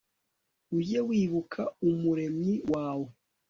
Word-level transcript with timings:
ujye 0.77 0.99
wibuka 1.07 1.61
umuremyi 1.87 2.53
wawe 2.71 3.07